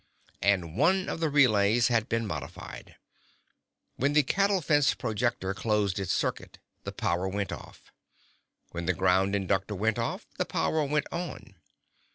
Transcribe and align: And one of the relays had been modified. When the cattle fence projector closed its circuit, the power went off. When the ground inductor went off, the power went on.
And 0.41 0.75
one 0.75 1.07
of 1.07 1.19
the 1.19 1.29
relays 1.29 1.89
had 1.89 2.09
been 2.09 2.25
modified. 2.25 2.95
When 3.97 4.13
the 4.13 4.23
cattle 4.23 4.59
fence 4.59 4.95
projector 4.95 5.53
closed 5.53 5.99
its 5.99 6.11
circuit, 6.11 6.57
the 6.85 6.91
power 6.91 7.27
went 7.27 7.51
off. 7.51 7.91
When 8.71 8.87
the 8.87 8.93
ground 8.95 9.35
inductor 9.35 9.75
went 9.75 9.99
off, 9.99 10.25
the 10.39 10.45
power 10.45 10.83
went 10.85 11.05
on. 11.11 11.53